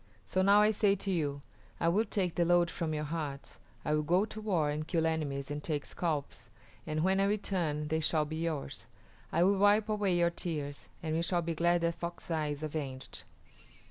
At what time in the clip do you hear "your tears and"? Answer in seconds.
10.17-11.13